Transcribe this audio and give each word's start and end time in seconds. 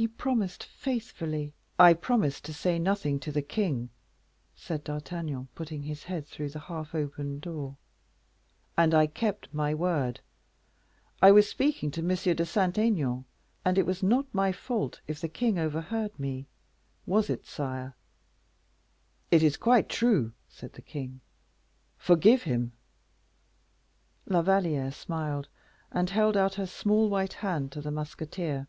"He 0.00 0.06
promised 0.06 0.62
faithfully" 0.62 1.54
"I 1.80 1.92
promised 1.92 2.42
not 2.44 2.44
to 2.46 2.54
say 2.54 2.76
anything 2.76 3.18
to 3.18 3.32
the 3.32 3.42
king," 3.42 3.90
said 4.54 4.84
D'Artagnan, 4.84 5.48
putting 5.56 5.82
his 5.82 6.04
head 6.04 6.24
through 6.24 6.50
the 6.50 6.60
half 6.60 6.94
opened 6.94 7.40
door, 7.40 7.74
"and 8.76 8.94
I 8.94 9.08
kept 9.08 9.52
my 9.52 9.74
word; 9.74 10.20
I 11.20 11.32
was 11.32 11.48
speaking 11.48 11.90
to 11.90 12.00
M. 12.00 12.06
de 12.16 12.46
Saint 12.46 12.78
Aignan, 12.78 13.24
and 13.64 13.76
it 13.76 13.86
was 13.86 14.00
not 14.00 14.32
my 14.32 14.52
fault 14.52 15.00
if 15.08 15.20
the 15.20 15.26
king 15.28 15.58
overheard 15.58 16.16
me; 16.16 16.46
was 17.04 17.28
it, 17.28 17.44
sire?" 17.44 17.96
"It 19.32 19.42
is 19.42 19.56
quite 19.56 19.88
true," 19.88 20.30
said 20.48 20.74
the 20.74 20.82
king; 20.82 21.18
"forgive 21.96 22.44
him." 22.44 22.70
La 24.26 24.42
Valliere 24.42 24.92
smiled, 24.92 25.48
and 25.90 26.10
held 26.10 26.36
out 26.36 26.54
her 26.54 26.66
small 26.68 27.08
white 27.10 27.32
hand 27.32 27.72
to 27.72 27.80
the 27.80 27.90
musketeer. 27.90 28.68